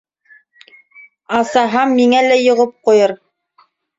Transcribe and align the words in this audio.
Асаһам, 1.41 1.93
миңә 2.01 2.23
лә 2.29 2.39
йоғоп 2.47 2.73
ҡуйыр. 2.89 3.13